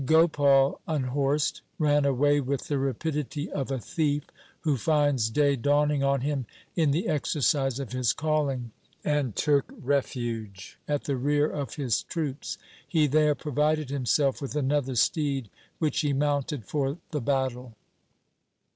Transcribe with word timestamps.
Gopal, 0.03 0.79
unhorsed, 0.87 1.61
ran 1.77 2.05
away 2.05 2.41
with 2.41 2.61
the 2.67 2.79
rapidity 2.79 3.51
of 3.51 3.69
a 3.69 3.77
thief 3.77 4.23
who 4.61 4.75
finds 4.75 5.29
day 5.29 5.55
dawning 5.55 6.03
on 6.03 6.21
him 6.21 6.47
in 6.75 6.89
the 6.89 7.07
exercise 7.07 7.79
of 7.79 7.91
his 7.91 8.11
calling, 8.11 8.71
and 9.03 9.35
took 9.35 9.71
refuge 9.79 10.79
at 10.87 11.03
the 11.03 11.17
rear 11.17 11.47
of 11.47 11.75
his 11.75 12.01
troops. 12.01 12.57
He 12.87 13.05
there 13.05 13.35
provided 13.35 13.91
himself 13.91 14.41
with 14.41 14.55
another 14.55 14.95
steed 14.95 15.51
which 15.77 15.99
he 15.99 16.13
mounted 16.13 16.65
for 16.65 16.97
the 17.11 17.21
battle. 17.21 17.75